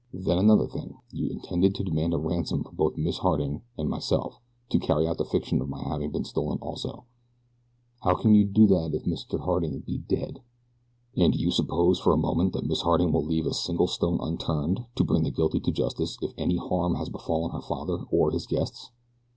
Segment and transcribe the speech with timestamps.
[0.15, 4.39] Then another thing; you intended to demand a ransom for both Miss Harding and myself,
[4.69, 7.05] to carry out the fiction of my having been stolen also
[8.01, 9.41] how can you do that if Mr.
[9.41, 10.41] Harding be dead?
[11.15, 14.17] And do you suppose for a moment that Miss Harding will leave a single stone
[14.21, 18.31] unturned to bring the guilty to justice if any harm has befallen her father or
[18.31, 18.89] his guests?